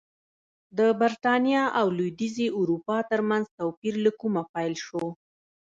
[0.77, 5.05] د برېټانیا او لوېدیځې اروپا ترمنځ توپیر له کومه پیل شو